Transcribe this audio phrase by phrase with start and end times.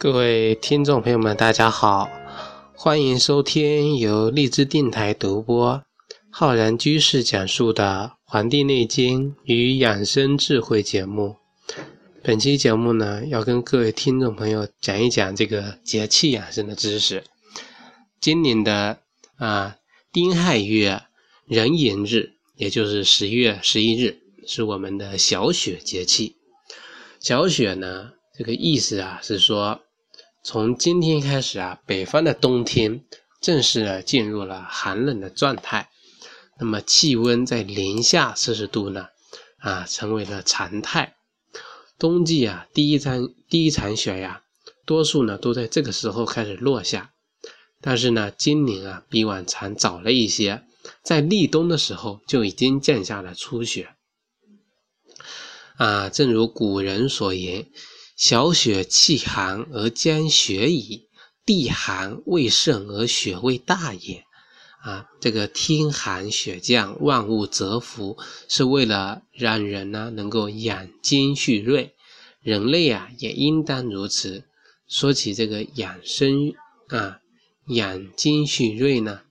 [0.00, 2.08] 各位听众朋友们，大家好，
[2.72, 5.82] 欢迎收听由荔枝电台独播、
[6.30, 11.36] 浩然居士讲述的《黄帝内经与养生智慧》节目。
[12.22, 17.22] 本期节目呢，要跟各位听众朋友讲一讲这个节气养生的知识。
[18.18, 19.00] 今年的
[19.36, 19.76] 啊
[20.10, 21.02] 丁亥月
[21.44, 26.36] 壬寅日，也就是十月十一日，是我们的小雪节气。
[27.20, 29.82] 小雪呢，这个意思啊，是说。
[30.42, 33.04] 从今天开始啊，北方的冬天
[33.42, 35.90] 正式的进入了寒冷的状态，
[36.58, 39.08] 那么气温在零下四十度呢，
[39.58, 41.16] 啊，成为了常态。
[41.98, 44.42] 冬季啊，第一场第一场雪呀，
[44.86, 47.12] 多数呢都在这个时候开始落下，
[47.82, 50.64] 但是呢，今年啊比往常早了一些，
[51.02, 53.90] 在立冬的时候就已经降下了初雪。
[55.76, 57.66] 啊，正如古人所言。
[58.20, 61.08] 小雪气寒而将雪矣，
[61.46, 64.26] 地寒未盛而雪未大也。
[64.82, 71.94] 啊，这个天寒雪降，万物蛰伏，是为了让人呢能够养精蓄锐。
[72.42, 74.44] 人类啊也应当如此。
[74.86, 76.52] 说起这个养生
[76.88, 77.20] 啊，
[77.68, 79.22] 养精蓄锐呢，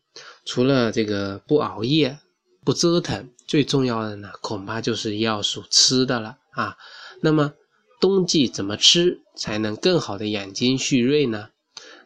[0.46, 2.18] 除了这个不熬夜、
[2.66, 6.76] 不折腾，最重要的呢，恐怕就是要数吃的了啊。
[7.22, 7.54] 那么。
[8.00, 11.50] 冬季怎么吃才能更好的养精蓄锐呢？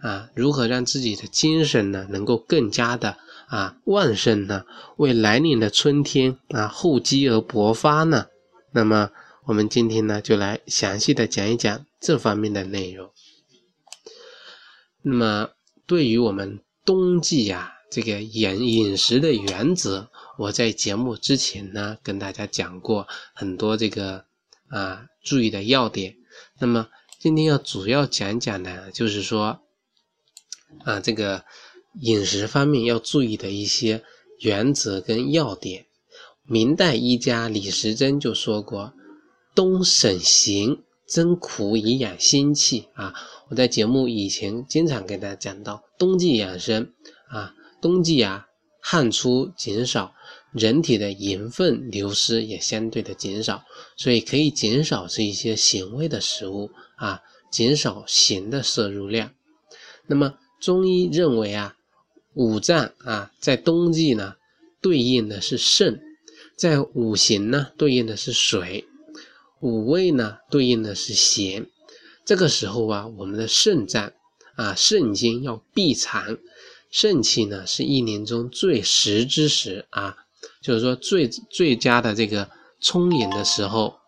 [0.02, 4.66] 啊，如何让自己的精神呢能够更加的啊旺盛呢？
[4.98, 8.28] 为来年的春天啊厚积而薄发呢？
[8.72, 9.12] 那么
[9.46, 13.12] 我们今天呢就来详细的讲一讲这方面的内容。
[15.04, 15.50] 那么
[15.86, 24.26] 对于我们冬季呀这个饮饮食的原则，我在节目之前呢跟大家讲过很多这个。
[24.74, 26.16] 啊，注意的要点。
[26.60, 26.90] 那么
[27.20, 29.62] 今天要主要讲讲呢，就是说，
[30.84, 31.46] 啊，这个
[32.02, 34.04] 饮食方面要注意的一些
[34.40, 35.86] 原则跟要点。
[36.46, 38.94] 明代医家李时珍就说过
[39.54, 43.14] ：“冬省行，增苦以养心气。”啊，
[43.50, 46.92] 我在节目以前经常给大家讲到，冬季养生
[47.30, 48.48] 啊，冬季啊，
[48.82, 50.16] 汗出减少。
[50.54, 53.64] 人体的盐分流失也相对的减少，
[53.98, 57.22] 所以可以减少吃一些咸味的食物啊，
[57.52, 59.34] 减少咸的摄入量。
[60.06, 61.76] 那么中医认为啊，
[62.36, 64.36] 五脏啊在冬季呢
[64.80, 66.00] 对应的是肾，
[66.56, 68.86] 在五行呢对应的是水，
[69.60, 71.68] 五味呢对应的是咸。
[72.26, 74.14] 这个时候啊，我们的肾脏
[74.56, 76.38] 啊肾经要闭藏，
[76.92, 80.18] 肾气呢是一年中最实之时啊。
[80.64, 84.00] 就是说最最佳的这个充盈的时候，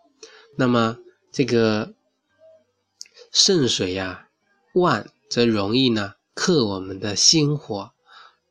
[0.58, 0.98] 那么
[1.30, 1.94] 这个
[3.30, 4.30] 肾水呀
[4.74, 7.92] 旺，则容易呢克我们的心火，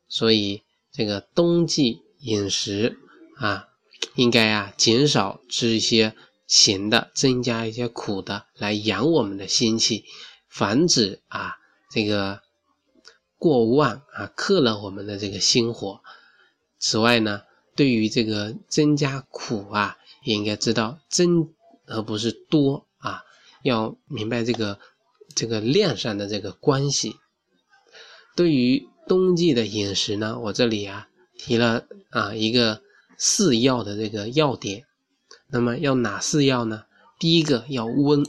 [0.07, 0.61] 所以
[0.91, 2.99] 这个冬季饮食
[3.37, 3.69] 啊，
[4.13, 6.15] 应该啊减少吃一些
[6.45, 10.05] 咸的，增加一些苦的，来养我们的心气，
[10.47, 11.55] 防止啊
[11.89, 12.41] 这个
[13.39, 16.01] 过旺啊克了我们的这个心火。
[16.77, 17.41] 此外呢。
[17.75, 21.53] 对于这个增加苦啊，也应该知道增
[21.85, 23.23] 而不是多啊，
[23.63, 24.79] 要明白这个
[25.35, 27.17] 这个量上的这个关系。
[28.35, 32.81] 对于冬季的饮食呢，我这里啊提了啊一个
[33.17, 34.85] 四要的这个要点。
[35.47, 36.85] 那么要哪四要呢？
[37.19, 38.25] 第一个要温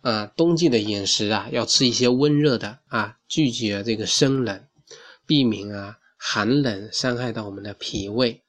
[0.00, 4.64] 啊，冬季的饮食啊要吃一些温热的啊，拒绝这个生冷，
[5.26, 8.40] 避免啊寒冷伤害到我们的脾胃。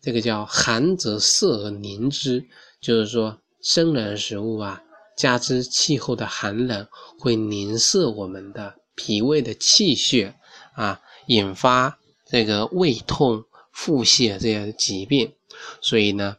[0.00, 2.46] 这个叫寒则涩而凝之，
[2.80, 4.82] 就是说生冷食物啊，
[5.16, 6.86] 加之气候的寒冷，
[7.18, 10.34] 会凝涩我们的脾胃的气血
[10.74, 15.32] 啊，引发这个胃痛、腹泻这样的疾病。
[15.80, 16.36] 所以呢，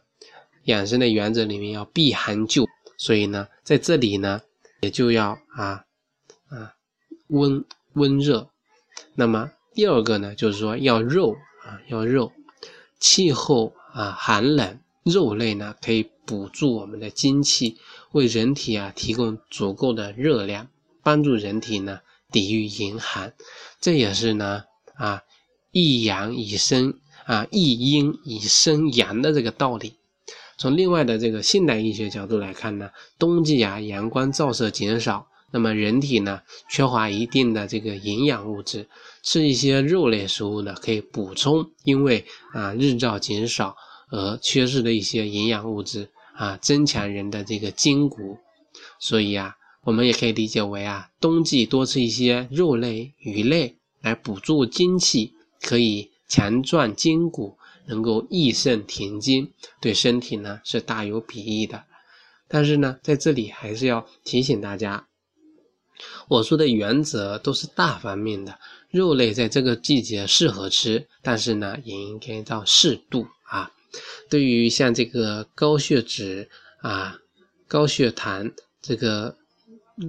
[0.64, 2.66] 养生的原则里面要避寒就，
[2.96, 4.40] 所以呢，在这里呢，
[4.80, 5.84] 也就要啊
[6.48, 6.72] 啊
[7.28, 7.62] 温
[7.92, 8.48] 温热。
[9.14, 12.32] 那么第二个呢，就是说要肉啊，要肉。
[13.00, 17.78] 气候啊寒冷，肉类呢可以补助我们的精气，
[18.12, 20.68] 为人体啊提供足够的热量，
[21.02, 22.00] 帮助人体呢
[22.30, 23.32] 抵御严寒。
[23.80, 24.64] 这也是呢
[24.94, 25.22] 啊
[25.72, 29.94] 益阳以生啊益阴以生阳的这个道理。
[30.58, 35.26] 从另外的这个现代医学角度来看呢，冬季啊阳光照射减少。
[35.52, 38.88] 那么人体呢，缺乏一定的这个营养物质，
[39.22, 43.76] 吃一些肉类食物呢，可以补充，因为啊日照减少
[44.10, 48.38] 而缺失的一些营养物质啊，增强人的这个筋骨。
[48.98, 61.84] 所以啊，我们也可以理解为啊，冬季多吃一些肉类、鱼类来补助精气，可以强壮筋骨，能够益肾填精，对身体呢是大有裨益的。
[62.48, 65.06] 但是呢，在这里还是要提醒大家，
[66.28, 68.58] 我说的原则都是大方面的，
[68.90, 73.70] 肉类在这个季节适合吃，但是呢，也应该到适度啊。
[74.28, 76.48] 对于像这个高血脂
[76.80, 77.18] 啊、
[77.66, 78.50] 高血糖
[78.80, 79.36] 这个。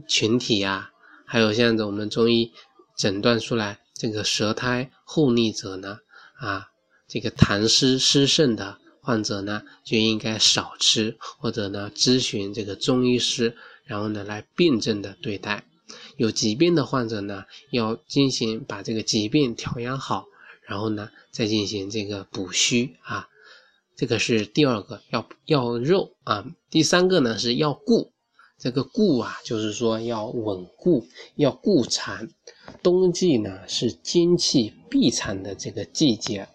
[0.07, 0.89] 群体啊，
[1.25, 2.53] 还有像我们中医
[2.95, 5.99] 诊断出来这个舌苔厚腻者呢，
[6.35, 6.69] 啊，
[7.09, 15.65] 这个痰湿湿盛的患者呢，就应该少吃，或者呢咨询这个中医师，然后呢来辩证的对待。
[16.17, 20.25] 有疾病的患者呢，要进行把这个疾病调养好，
[20.67, 23.27] 然后呢再进行这个补虚啊。
[23.95, 28.11] 这个是第二个要要肉啊，第三个呢是要固。
[28.57, 32.29] 这个固啊，就是说要稳固，要固产。
[32.83, 36.47] 冬季呢是精气闭藏的这个季节。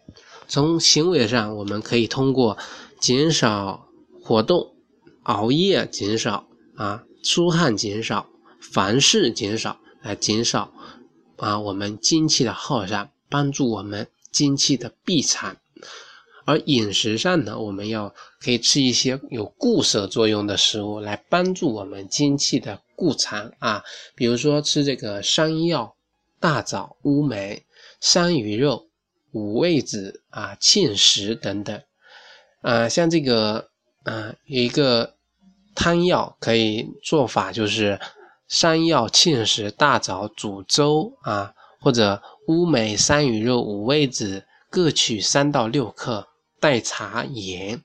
[0.47, 2.57] 从行为上，我们可以通过
[3.01, 3.89] 减少
[4.23, 4.77] 活动、
[5.25, 6.47] 熬夜减少
[6.77, 8.29] 啊、出汗减少、
[8.73, 10.73] 凡事减少，来减少
[11.37, 15.57] 啊我们精气的耗散，帮助我们精气的闭藏。
[16.45, 23.83] 而饮食上呢，我们要可以吃一些有固摄作用的食物，来帮助我们精气的固藏啊。
[24.15, 25.97] 比如说吃这个山药、
[26.39, 27.65] 大枣、乌梅、
[28.01, 28.87] 山萸肉、
[29.33, 31.83] 五味子啊、芡实等等。
[32.61, 33.69] 啊，像这个
[34.05, 35.15] 啊，有一个
[35.75, 37.99] 汤药可以做法，就是
[38.49, 46.29] 山药、芡实、大枣煮粥啊，或者乌梅、山萸肉、五味子各取三到六克。
[46.59, 47.85] 代茶盐，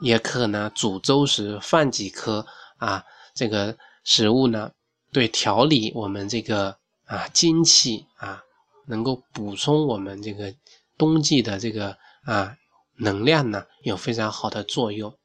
[0.00, 2.44] 也可呢煮粥时放几颗
[2.76, 3.02] 啊，
[3.34, 4.70] 这个食物呢，
[5.10, 6.76] 对调理我们这个
[7.06, 8.42] 啊精气啊，
[8.86, 10.54] 能够补充我们这个
[10.98, 11.96] 冬季的这个
[12.26, 12.54] 啊
[12.96, 15.16] 能量呢，有非常好的作用。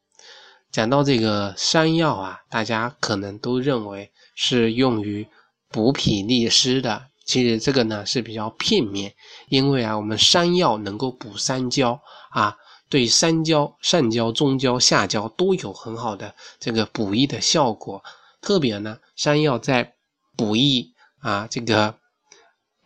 [0.71, 5.27] 讲到这个山药啊，大家可能都认为是用于
[5.69, 9.15] 补脾利湿的，其实这个呢是比较片面，
[9.49, 11.99] 因为啊，我们山药能够补三焦
[12.29, 12.55] 啊。
[12.89, 18.01] 对三焦、上焦、中焦、下焦都有很好的这个补益的效果。
[18.39, 19.93] 特别呢，山药在
[20.37, 21.93] 补益啊，这个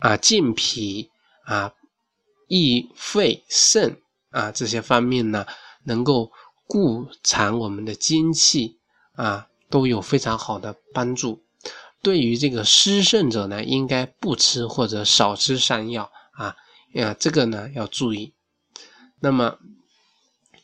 [0.00, 1.08] 啊健脾
[1.44, 1.72] 啊、
[2.48, 3.96] 益肺肾
[4.30, 5.46] 啊这些方面呢，
[5.84, 6.32] 能够
[6.66, 8.80] 固藏我们的精气
[9.14, 11.42] 啊，都有非常好的帮助。
[12.00, 16.54] 对于这个湿盛者呢，应该不吃或者少吃山药啊，
[16.92, 18.34] 呀，这个呢要注意。
[19.18, 19.58] 那么。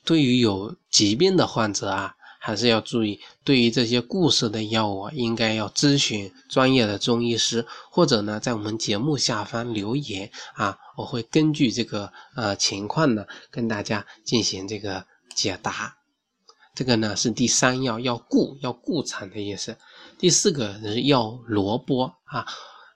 [0.05, 3.21] 对于有疾病的患者啊，还是要注意。
[3.45, 15.05] 对于这些固摄的药物，应该要咨询专业的中医师，或者呢，在我们节目下方留言啊，我会根据这个呃情况呢，跟大家进行这个
[15.35, 15.98] 解答。
[16.79, 19.77] 这个呢是第三要要固要固产的意思。
[20.17, 22.47] 第四个是要萝卜啊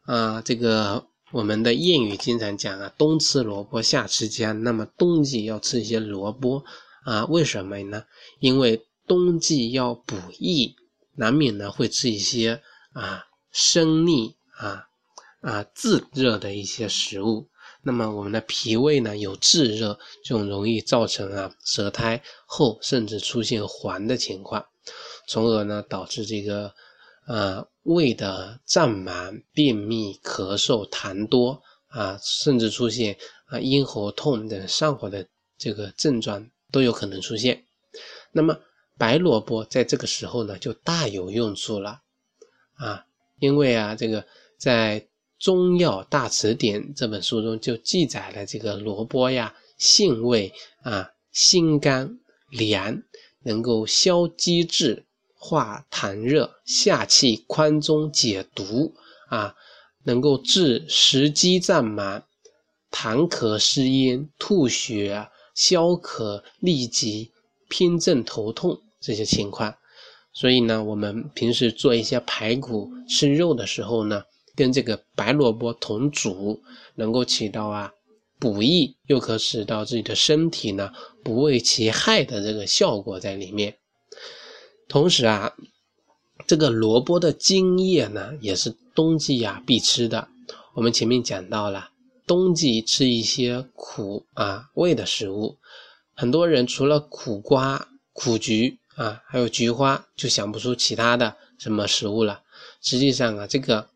[0.04, 6.64] 啊，这个我们的谚语经常讲啊，冬吃萝卜夏吃姜，那么冬季要吃一些萝卜。
[7.02, 8.04] 啊，为什么呢？
[8.38, 10.76] 因为冬季要补益，
[11.16, 12.62] 难免呢会吃一些
[12.92, 14.86] 啊生腻啊
[15.40, 17.48] 啊炙热的一些食物。
[17.82, 24.64] 那么我们的脾胃呢有炙热，就容易造成啊舌苔厚，甚至出现黄的情况，
[25.28, 26.72] 从而呢导致这个
[27.26, 35.26] 呃胃的胀满、便秘、咳嗽、痰多啊，甚至出现啊咽喉痛等上火的
[35.58, 36.48] 这个症状。
[36.72, 37.66] 都有可能出现。
[38.32, 38.58] 那么
[38.96, 42.00] 白萝卜在这个时候呢，就大有用处了
[42.76, 43.04] 啊！
[43.40, 44.98] 因为啊，这个在
[45.42, 50.52] 《中药大辞典》这本书中就记载了这个萝卜呀，性味
[50.84, 53.02] 啊，辛甘凉，
[53.42, 58.94] 能够消积滞、化痰热、下气宽中、解毒
[59.30, 59.56] 啊，
[60.04, 62.24] 能够治食积胀满、
[62.92, 65.28] 痰咳湿咽、吐血。
[65.54, 67.30] 消渴、痢疾、
[67.68, 69.74] 偏正、头痛这些情况，
[70.32, 74.22] 所以呢，我们平时做一些排骨、吃肉的时候呢，
[74.54, 76.62] 跟这个白萝卜同煮，
[76.94, 77.92] 能够起到啊
[78.38, 80.92] 补益，又可使到自己的身体呢
[81.22, 83.76] 不为其害的这个效果在里面。
[84.88, 85.54] 同时啊，
[86.46, 90.28] 这个萝卜的茎叶呢，也是冬季啊必吃的。
[90.74, 91.90] 我们前面讲到了。
[92.24, 95.58] 冬季吃一些苦啊味的食物，
[96.14, 102.40] 很多人除了苦瓜、苦菊啊，还有菊花，就想不出其他的什么食物了。
[102.80, 103.88] 实际上啊，这个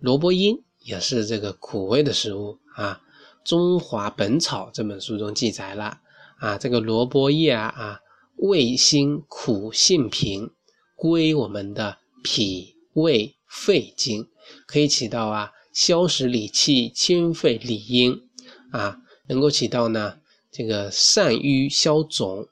[0.00, 3.00] 萝卜缨也是这个苦味的食物啊。
[3.48, 6.00] 《中华本草》这本书中记载了
[6.38, 8.00] 啊，这个萝卜叶啊啊，
[8.36, 10.50] 味辛苦，性平，
[10.94, 14.28] 归我们的脾胃肺经，
[14.66, 18.28] 可以起到啊消食理气、清肺理阴
[18.72, 20.18] 啊，能够起到呢
[20.50, 22.48] 这个散瘀消肿、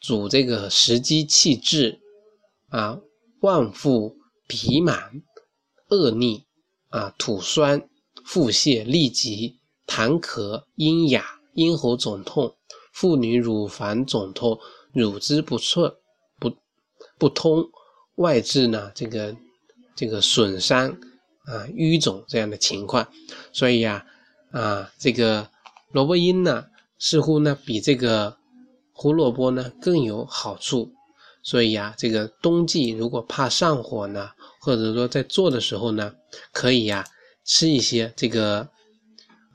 [0.00, 2.00] 主这个食积气滞
[2.68, 3.00] 啊、
[3.40, 5.22] 旺腹脾满、
[5.88, 6.44] 恶逆
[6.94, 7.88] 啊、吐酸、
[8.24, 9.58] 腹泻、痢疾。
[9.86, 11.22] 痰咳、咽哑、
[11.56, 12.56] 咽喉肿痛，
[12.90, 14.58] 妇女乳房肿痛、
[14.94, 15.92] 乳汁不顺、
[16.40, 16.50] 不
[17.18, 17.62] 不通，
[18.14, 19.36] 外痔呢这个
[19.94, 20.88] 这个损伤
[21.44, 23.06] 啊淤肿这样的情况，
[23.52, 24.06] 所以呀
[24.52, 25.46] 啊这个
[25.92, 26.64] 萝卜缨呢
[26.98, 28.38] 似乎呢比这个
[28.94, 30.90] 胡萝卜呢更有好处，
[31.44, 36.12] 所以呀这个冬季如果怕上火呢，或者说在做的时候呢，
[36.50, 37.06] 可以呀
[37.44, 38.68] 吃一些这个。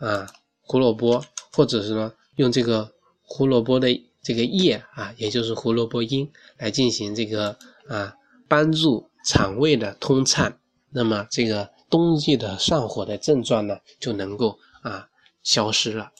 [0.02, 0.26] 啊，
[0.62, 2.90] 胡萝卜，或者是呢用这个
[3.22, 3.90] 胡萝卜的
[4.24, 7.58] 这个叶啊，也就是胡萝卜缨来进行这个
[7.90, 8.16] 啊，
[8.48, 10.58] 帮助肠胃的通畅，
[10.92, 15.10] 那么这个冬季的上火的症状呢就能够啊
[15.44, 16.14] 消失了。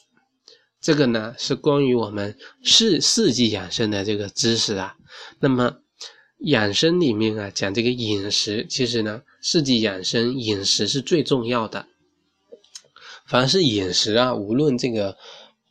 [0.80, 4.96] 这个呢是关于我们四四季养生的这个知识啊。
[5.38, 5.76] 那么
[6.38, 11.86] 养生里面啊讲这个饮食，其实呢四季养生饮食是最重要的。
[13.26, 15.16] 凡是饮食啊，无论这个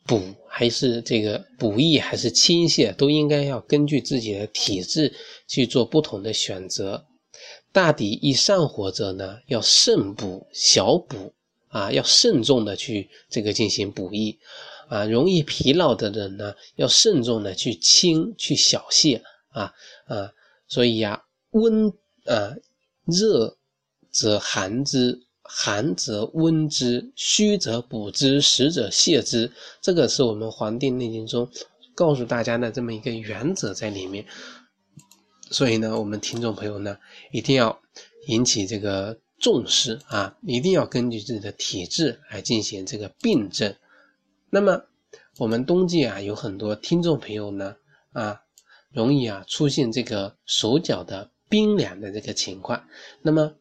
[0.05, 5.13] 补还是这个补益还是清泻，都应该要根据自己的体质
[5.47, 7.05] 去做不同的选择。
[7.71, 11.33] 大抵易上火者呢，要慎补小补
[11.67, 14.39] 啊，要慎重的去这个进行补益
[14.89, 15.05] 啊。
[15.05, 19.71] 容易疲劳的人呢，要慎重的去清去小泻啊
[20.07, 20.29] 啊。
[20.67, 21.87] 所以呀，温
[22.25, 22.53] 啊
[23.05, 23.57] 热
[24.11, 25.21] 则寒之。
[25.51, 29.51] 寒则温之，虚则补之，实则泻之。
[29.81, 31.49] 这个是我们《黄帝内经》中
[31.95, 34.23] 告诉大家的这么一个原则在里面。
[35.49, 36.95] 所以呢，我们听众朋友呢，
[37.31, 37.81] 一定要
[38.27, 43.75] 引起这个重视啊，一定要根据自己的体质来进行这个病症。
[44.49, 44.81] 那么，
[45.37, 47.75] 我们冬季啊，有很多听众朋友呢
[48.13, 48.41] 啊，
[48.91, 52.83] 容易啊出现这个手脚的冰凉的这个情况。
[53.21, 53.53] 那么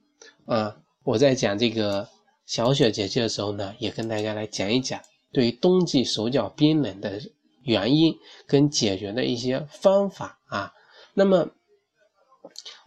[0.47, 0.76] 啊。
[1.04, 2.07] 我在讲这个
[2.45, 5.00] 小雪节气的时候呢，也跟大家来讲一讲
[5.33, 7.18] 对于冬季手脚冰冷的
[7.62, 8.14] 原因
[8.47, 10.75] 跟解决的一些方法啊。
[11.14, 11.49] 那么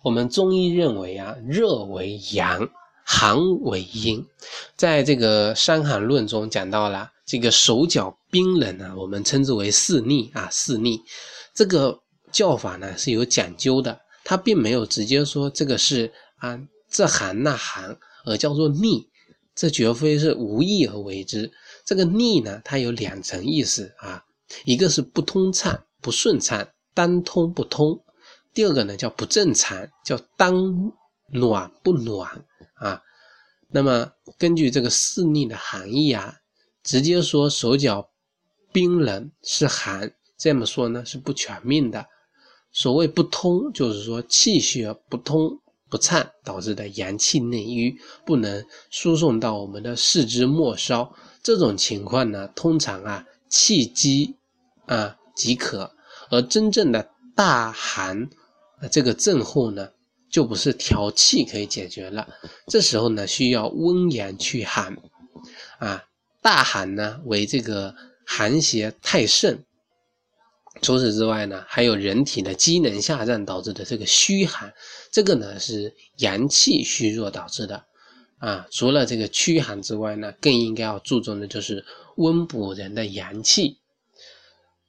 [0.04, 2.70] 我们中医认为啊，热为阳，
[3.04, 4.24] 寒为阴。
[4.76, 11.02] 在这个《伤寒论》中讲到了这个手脚冰冷呢，我们称之为四逆啊，四逆。
[11.56, 11.98] 这个
[12.30, 16.60] 叫法呢是有讲究的，它并没有直接说这个是啊
[16.90, 17.98] 这寒那寒。
[18.26, 19.08] 而叫做逆，
[19.56, 21.50] 这绝非是无意而为之。
[21.86, 24.22] 这个逆呢，它有两层意思啊，
[24.66, 27.96] 一个是不通畅、不顺畅，当通不通；
[28.54, 30.54] 第二个呢叫不正常，叫当
[31.32, 33.02] 暖不暖啊。
[33.70, 36.36] 那么根据这个四逆的含义啊，
[36.84, 38.10] 直接说手脚
[38.72, 42.06] 冰冷是寒，这么说呢是不全面的。
[42.72, 45.60] 所谓不通，就是说气血不通。
[45.90, 47.94] 不畅导致的阳气内瘀，
[48.26, 54.34] 不能输送到我们的四肢末梢，这种情况呢，通常啊气机
[54.86, 55.94] 啊即可。
[56.30, 58.24] 而真正的大寒
[58.80, 59.90] 啊这个症候呢，
[60.30, 62.26] 就不是调气可以解决了。
[62.68, 64.96] 这时候呢，需要温阳去寒
[65.80, 66.02] 啊。
[66.42, 67.96] 大寒呢为这个
[68.26, 69.64] 寒邪太盛。
[70.82, 74.74] 除此之外呢，还有人体的机能下降导致的这个虚寒，
[75.12, 77.84] 这个呢是阳气虚弱导致的
[78.40, 78.66] 啊。
[78.72, 83.78] 除了这个驱寒之外呢，更应该要注重的就是温补人的阳气。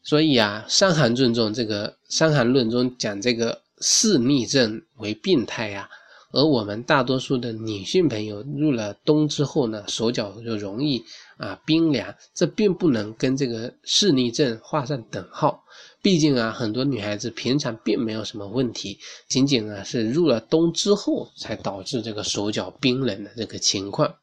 [0.03, 5.91] 所以啊，《伤寒论》中这个《伤寒论》中讲这个四逆症为病态呀。
[6.35, 11.05] 而我们大多数的女性朋友入了冬之后呢，手脚就容易
[11.43, 15.65] 啊冰凉，这并不能跟这个视逆症画上等号。
[16.01, 24.15] 毕竟啊，很多女孩子平常并没有什么问题，仅仅啊是入了冬之后才导致这个手脚冰冷的这个情况。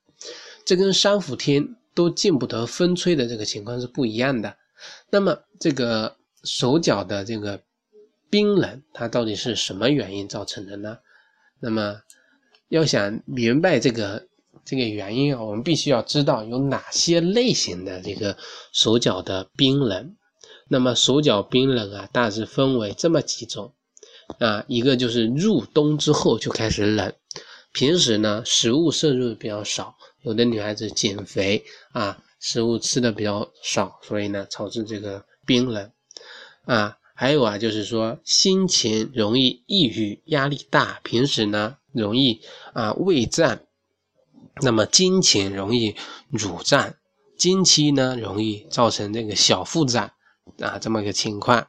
[0.66, 4.56] 这跟三伏天都见不得风吹的这个情况是不一样的。
[5.10, 7.62] 那么这个手脚的这个
[8.30, 10.98] 冰冷，它到底是什么原因造成的呢？
[11.60, 12.02] 那么，
[12.70, 14.28] 要想明白这个
[14.66, 18.38] 这个原因啊，我们必须要知道有哪些类型的这个
[18.72, 20.16] 手脚的冰冷。
[20.68, 23.74] 那么手脚冰冷啊，大致分为这么几种
[24.38, 27.12] 啊，一个就是入冬之后就开始冷，
[27.72, 35.92] 平时呢食物摄入比较少，有的女孩子减肥啊，食物吃的比较少，所以呢导致这个冰冷
[36.66, 36.96] 啊。
[37.16, 42.40] 还有啊，就是说心情容易抑郁、压力大，平时呢容易
[42.74, 43.60] 啊胃胀，
[44.62, 45.96] 那么经前容易
[46.30, 46.94] 乳胀，
[47.38, 50.12] 经期呢容易造成这个小腹胀
[50.62, 51.68] 啊这么个情况。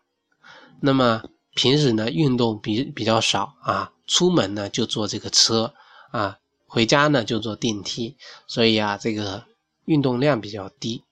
[0.81, 1.23] 那么
[1.55, 5.75] 平时呢运动比比较少啊，出门呢就坐这个车
[6.11, 8.17] 啊，回家呢就坐电梯，
[8.47, 9.45] 所以啊这个
[9.85, 11.03] 运动量比较低。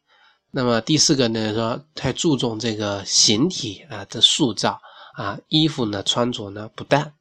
[0.51, 4.81] 那么第四个呢，说太注重这个形体啊的塑造
[5.15, 7.13] 啊，衣服呢穿着呢不当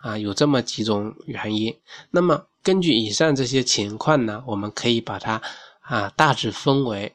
[0.00, 1.78] 啊，有这么几种原因。
[2.10, 5.40] 那么根据以上这些情况呢，我们可以把它
[5.82, 7.14] 啊大致分为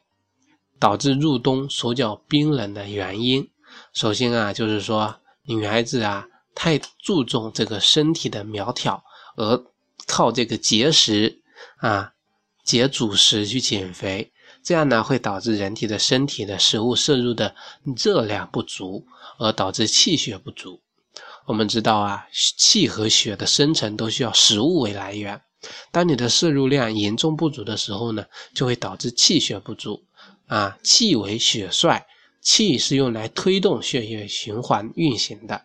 [0.78, 3.46] 导致入冬手脚冰冷的原因。
[3.92, 9.04] 首先啊，就是说女孩子啊太注重这个身体的苗条，
[9.36, 9.62] 而
[10.06, 11.42] 靠这个节食
[11.76, 12.14] 啊
[12.64, 14.32] 节主食去减肥。
[14.62, 17.54] 这样呢，会导致人体的身体的食物摄入的
[18.02, 19.06] 热量不足，
[19.38, 20.80] 而导致气血不足。
[21.46, 25.40] 我们知道啊，气和血的生成都需要食物为来源。
[25.90, 30.04] 当你的摄入量严重不足的时候呢，就会导致气血不足。
[30.46, 32.06] 啊，气为血帅，
[32.42, 35.62] 气是用来推动血液循环运行的。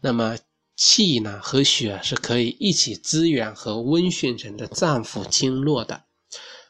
[0.00, 0.36] 那么
[0.74, 6.02] 气呢和血是可以一起滋养和温煦人的脏腑经络的。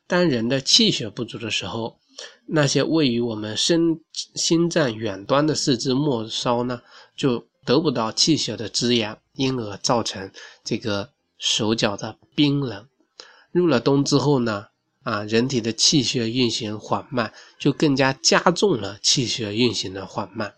[0.06, 1.98] 当人的气血不足的时候，
[2.46, 4.00] 那些位于我们身
[4.34, 6.82] 心脏远端的四肢末梢呢，
[7.16, 10.30] 就得不到气血的滋养，因而造成
[10.64, 12.86] 这个手脚的冰冷。
[13.50, 14.68] 入了冬之后呢，
[15.02, 20.54] 啊，人体的气血运行缓慢，就更加加重了气血运行的缓慢。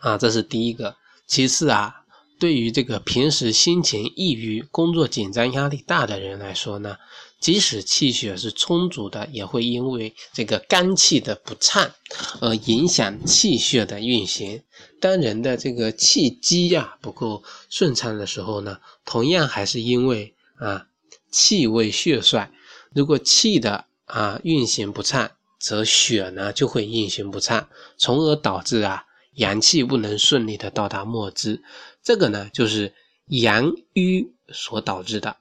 [0.00, 0.96] 啊，这是第一个。
[1.26, 2.02] 其次啊，
[2.40, 6.96] 对于这个平时心情抑郁、工作紧张、压力大的人来说呢。
[7.40, 11.90] 即使气血是充足的，也会因为这个肝气的不畅
[12.40, 14.62] 而影响气血的运行。
[15.00, 20.88] 当人的这个气机呀不够顺畅的时候呢，同样还是因为啊
[21.30, 22.50] 气为血帅。
[22.92, 31.62] 如果气的啊运行不畅，则血呢就会运行不畅，从而导致啊阳气不能顺利的到达末支。
[32.02, 32.92] 这个呢就是
[33.26, 35.36] 阳瘀所导致的。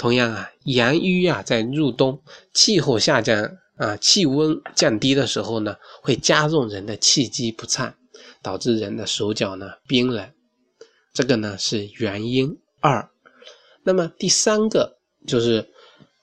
[0.00, 2.22] 同样啊，阳瘀啊，在入冬
[2.54, 7.94] 气候下降啊，气温降低的时候呢，会加重人的气机不畅，
[8.40, 10.26] 导致人的手脚呢冰冷。
[11.12, 13.10] 这个呢是原因二。
[13.82, 15.68] 那么第三个就是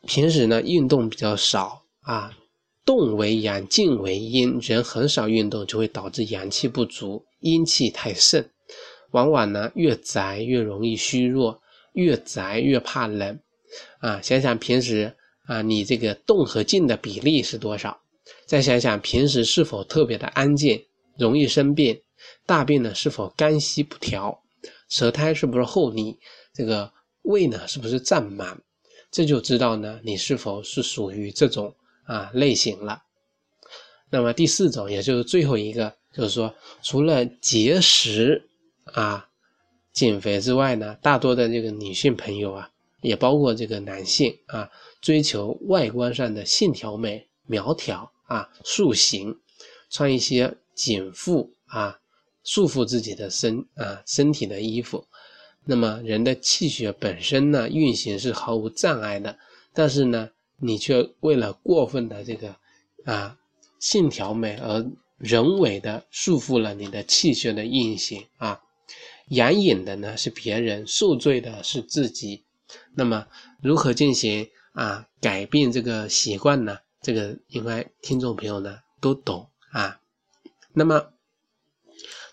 [0.08, 2.36] 平时呢运动比较少啊，
[2.84, 8.44] 动为阳，静为阴，人很少运动就会导致阳气不足，阴气太盛，
[9.12, 11.62] 往往呢越宅越容易虚弱，
[11.94, 13.40] 越宅越怕冷。
[14.00, 18.02] 啊，想想平时啊，你这个动和静的比例是多少？
[18.46, 20.86] 再想想平时是否特别的安静，
[21.18, 22.02] 容易生病，
[22.46, 24.44] 大便呢是否干稀不调，
[24.90, 26.18] 舌苔是不是厚腻，
[26.54, 28.62] 这个胃呢是不是胀满，
[29.10, 31.74] 这就知道呢你是否是属于这种
[32.06, 33.02] 啊类型了。
[34.10, 38.50] 那么第四种，也就是最后一个，就是说除了节食
[38.86, 39.28] 啊
[39.94, 42.70] 减肥之外呢，大多的这个女性朋友啊。
[43.02, 44.70] 也包括这个男性啊，
[45.02, 49.38] 追求外观上的线条美、苗条啊、塑形，
[49.90, 52.00] 穿一些紧缚啊、
[52.44, 55.06] 束缚自己的身啊身体的衣服。
[55.64, 59.38] 那么人的气血本身呢运行是毫无障碍的，
[59.74, 62.56] 但是呢，你却为了过分的这个
[63.06, 63.38] 啊
[63.80, 64.86] 线条美而
[65.18, 68.62] 人为的束缚了你的气血的运行啊。
[69.30, 72.44] 养眼的呢是别人，受罪的是自己。
[72.96, 73.28] 那么
[73.62, 76.80] 如何进行啊改变这个习惯呢？
[77.02, 80.02] 这个应该听众朋友呢都懂啊。
[80.74, 81.14] 那么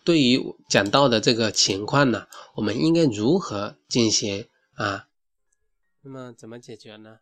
[0.04, 5.08] 对于讲到的这个情况呢，我们应该如何进行啊？
[6.02, 7.20] 那么怎么解决呢？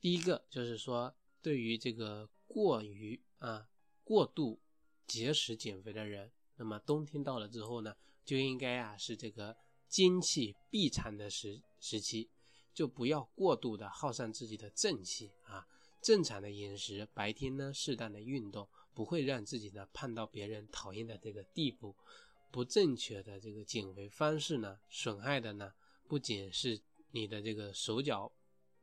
[0.00, 3.66] 第一个就是说，对于这个过于啊
[4.04, 4.60] 过度
[5.06, 9.56] 节食减肥的人，那么冬天到了之后呢，就应该啊是这个
[9.88, 12.30] 精气闭藏的时时期。
[12.74, 15.66] 就不要过度的耗散自己的正气啊！
[16.00, 21.94] 正常的饮食，白天呢适当的运动，不会让自己呢胖到别人讨厌的这个地步。
[22.50, 25.72] 不正确的这个减肥方式呢，损害的呢
[26.08, 26.80] 不仅是
[27.12, 28.30] 你的这个手脚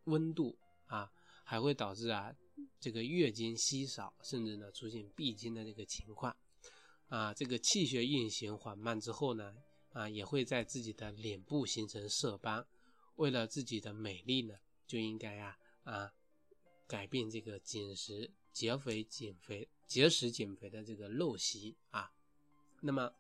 [0.06, 1.12] 温度啊，
[1.44, 2.34] 还会导致啊
[2.80, 6.36] 这个月经稀少，甚至呢出现闭经的这个情况
[7.10, 7.34] 啊。
[7.34, 9.54] 这个气血运行缓慢之后呢，
[9.92, 12.66] 啊也会在自己的脸部形成色斑。
[13.20, 14.56] 为了自己的美丽呢，
[14.88, 16.14] 就应该啊啊
[16.88, 22.14] 改变这个减食、减肥、减肥、节食减肥的这个陋习啊。
[22.80, 23.14] 那么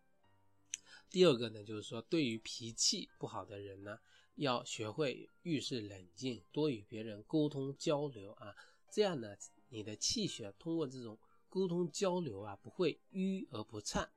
[1.09, 3.99] 第二个呢，就是说对于脾气不好的人呢，
[4.35, 8.55] 要学会遇事冷静，多与别人沟通交流啊，
[8.89, 9.35] 这样呢，
[9.67, 14.09] 你的气血通过这种沟通交流啊，不会瘀而不畅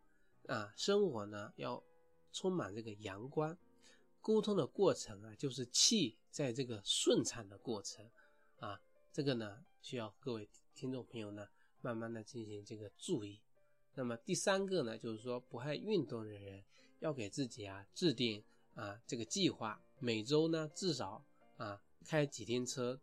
[0.46, 0.72] 啊。
[0.76, 1.82] 生活呢要
[2.32, 3.58] 充满这个阳光。
[4.22, 8.08] 沟通的过程啊，就是气在这个顺畅的过程
[8.56, 8.80] 啊，
[9.12, 11.48] 这个呢需要各位听众朋友呢
[11.80, 13.40] 慢慢的进行这个注意。
[13.94, 16.64] 那么第三个呢，就是说不爱运动的人
[17.00, 18.42] 要给自己啊制定
[18.74, 23.00] 啊这个计划，每周呢至少啊开几天车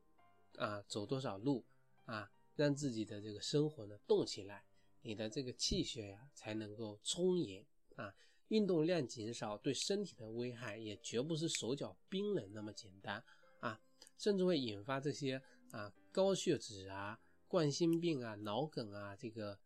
[0.56, 1.66] 啊走多少路
[2.06, 4.64] 啊，让自己的这个生活呢动起来，
[5.02, 8.16] 你的这个气血呀才能够充盈啊。
[8.50, 13.24] 运动量减少对身体的危害也绝不是手脚冰冷那么简单
[13.62, 13.82] 啊，
[14.18, 19.58] 甚至会引发这些啊高血脂啊、冠心病啊、脑梗啊、这个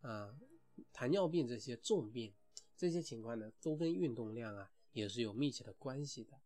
[0.00, 0.34] 啊
[0.92, 2.32] 糖尿病这些重病，
[2.76, 6.40] 这些情况呢都跟运动量啊也是有密切的关系的。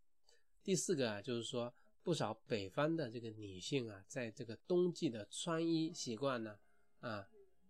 [0.62, 6.58] 第四个啊，就是说不少北方的这个女性啊，在这个冬季的穿衣习惯呢
[7.00, 7.28] 啊。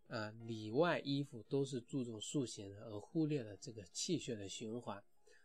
[0.08, 5.04] 啊，里外衣服都是注重塑形的，而忽略了这个气血的循环，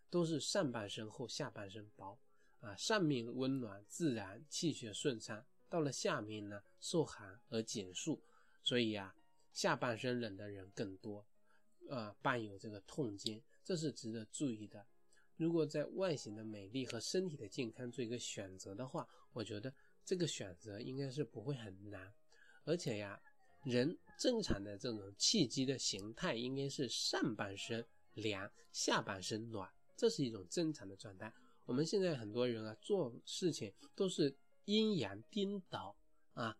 [0.09, 2.17] 都是上半身厚，下半身薄。
[2.61, 8.23] 啊，上面温暖自然，气血顺畅，到了下面呢，受寒而减速，
[8.63, 9.13] 所以啊，
[9.51, 11.27] 下半身冷的人更多。
[11.89, 14.87] 啊，伴有这个痛经，这是值得注意的。
[15.35, 19.73] 如果在外形的美丽和身体的健康做一个选择的话，我觉得
[20.05, 22.13] 这个选择应该是不会很难，
[22.63, 23.21] 而且呀。
[23.63, 31.33] 人正常的这种气机的形态应该是上半身凉，下半身暖，这是一种正常的状态。
[31.65, 35.95] 我们现在很多人啊，做事情都是阴阳颠倒
[36.33, 36.57] 啊，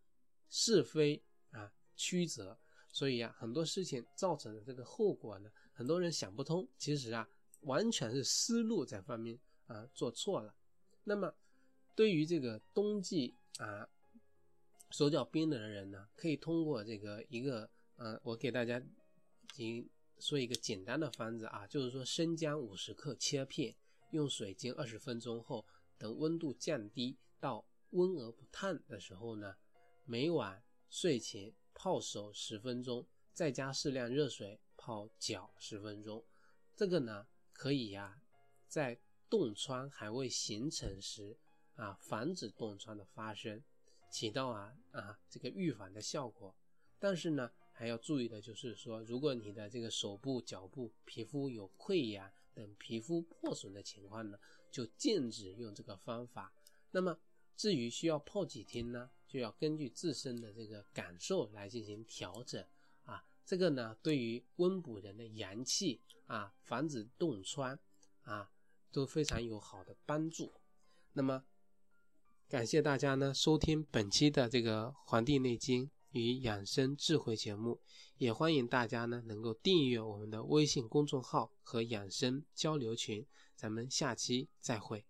[0.48, 2.58] 是非啊曲折，
[2.90, 6.66] 所以啊，很多事情造成的这个后果呢，很多人想不通。
[6.78, 7.28] 其实啊，
[7.60, 10.54] 完全是思路在方面啊做错了。
[11.04, 11.32] 那么，
[11.94, 13.88] 对于这个冬季啊。
[14.94, 18.78] 手脚冰冷的人呢，可以通过这个一个，呃，我给大家
[19.52, 23.74] 进行说一个简单的方子啊，就是说生姜五十克切片，
[24.12, 25.66] 用水浸二十分钟后，
[25.98, 29.56] 等温度降低到温而不烫的时候呢，
[30.04, 36.24] 每晚睡前泡手十分钟，再加适量热水泡脚十分钟。
[36.76, 38.22] 这个呢，可以呀，
[38.68, 41.36] 在冻疮还未形成时
[41.74, 43.60] 啊，防止冻疮的发生。
[44.14, 46.54] 起到啊啊这个预防的效果，
[47.00, 54.38] 但是呢还要注意的就是说，如果你的这个手部、脚部皮肤有溃疡等皮肤破损的情况呢，
[54.70, 56.54] 就禁止用这个方法。
[56.92, 57.18] 那么
[57.56, 62.64] 至于需要泡几天呢，就要根据自身的这个感受来进行调整
[63.02, 63.24] 啊。
[63.44, 67.76] 这个呢对于温补人的阳气啊，防止冻疮
[68.22, 68.52] 啊
[68.92, 70.54] 都非常有好的帮助。
[71.14, 71.44] 那么。
[72.54, 77.80] 感谢大家呢收听本期的这个《黄帝内经与养生智慧》节目，
[78.16, 83.26] 也欢迎大家呢能够订阅我们的微信公众号和养生交流群。
[83.56, 85.04] 咱们下期再会。